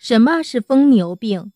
[0.00, 1.50] 什么是疯牛病？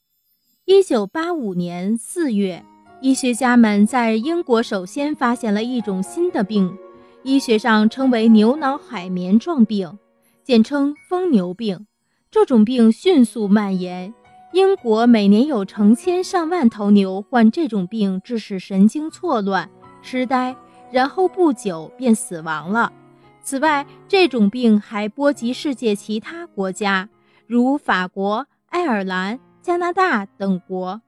[0.64, 2.64] 一九八五年四月，
[3.00, 6.76] 医学家们在英国首先发现了一种新的病，
[7.22, 9.96] 医学上称为牛脑海绵状病，
[10.42, 11.86] 简称疯牛病。
[12.32, 14.12] 这种病迅速蔓延，
[14.52, 19.70] 英国每年有成千上万头牛患这种病，致使神经错乱、
[20.02, 20.56] 痴呆，
[20.90, 22.92] 然后不久便死亡了。
[23.44, 27.08] 此外，这种病还波及世界其他国家。
[27.46, 31.00] 如法国、爱尔兰、加拿大等国，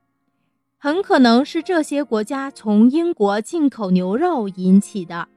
[0.78, 5.28] 很可能是这些国家从英国进口牛肉引起的。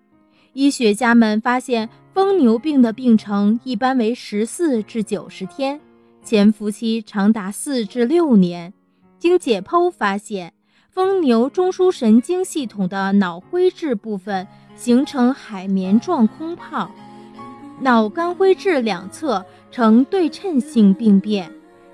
[0.53, 5.79] 医学家们发现，疯牛病的病程一般为十四至九十天，
[6.23, 8.73] 潜伏期长达四至六年。
[9.19, 10.53] 经解剖发现，
[10.89, 16.91] 疯牛中枢神经系统的脑灰质部分形成海绵状空泡。
[17.79, 21.51] 脑干灰质两侧呈对称性病变，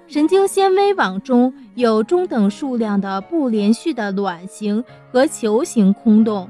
[0.08, 6.50] 神经纤维网中有中等数量的不连续的卵形和球形空洞，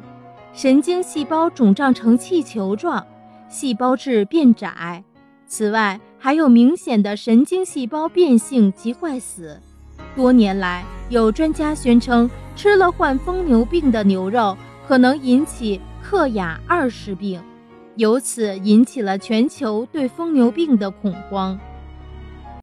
[0.53, 3.05] 神经细胞肿胀成气球状，
[3.49, 5.03] 细胞质变窄。
[5.47, 9.59] 此外，还有明显的神经细胞变性及坏死。
[10.15, 14.55] 多年来，有专家宣称，吃了患疯牛病的牛肉
[14.87, 17.41] 可能引起克雅二氏病。
[17.95, 21.59] 由此引起了全球对疯牛病的恐慌。